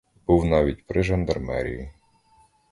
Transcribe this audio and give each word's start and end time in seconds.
Був 0.27 0.45
навіть 0.45 0.85
при 0.87 1.03
жандармерії. 1.03 1.93